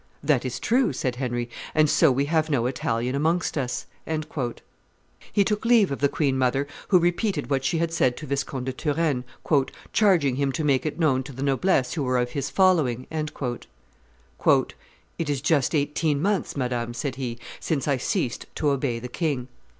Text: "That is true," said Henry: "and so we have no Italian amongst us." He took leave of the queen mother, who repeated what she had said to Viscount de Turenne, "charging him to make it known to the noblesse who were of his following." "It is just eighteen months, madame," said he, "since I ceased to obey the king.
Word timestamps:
"That 0.23 0.45
is 0.45 0.59
true," 0.59 0.93
said 0.93 1.17
Henry: 1.17 1.47
"and 1.75 1.87
so 1.87 2.11
we 2.11 2.25
have 2.25 2.49
no 2.49 2.65
Italian 2.65 3.13
amongst 3.13 3.55
us." 3.55 3.85
He 5.31 5.43
took 5.43 5.63
leave 5.63 5.91
of 5.91 5.99
the 5.99 6.09
queen 6.09 6.39
mother, 6.39 6.65
who 6.87 6.97
repeated 6.97 7.51
what 7.51 7.63
she 7.63 7.77
had 7.77 7.93
said 7.93 8.17
to 8.17 8.25
Viscount 8.25 8.65
de 8.65 8.73
Turenne, 8.73 9.23
"charging 9.93 10.37
him 10.37 10.51
to 10.53 10.63
make 10.63 10.87
it 10.87 10.97
known 10.97 11.21
to 11.21 11.31
the 11.31 11.43
noblesse 11.43 11.93
who 11.93 12.01
were 12.01 12.17
of 12.17 12.31
his 12.31 12.49
following." 12.49 13.05
"It 13.11 13.59
is 15.29 15.39
just 15.39 15.75
eighteen 15.75 16.19
months, 16.19 16.57
madame," 16.57 16.95
said 16.95 17.17
he, 17.17 17.37
"since 17.59 17.87
I 17.87 17.97
ceased 17.97 18.47
to 18.55 18.69
obey 18.71 18.97
the 18.97 19.07
king. 19.07 19.49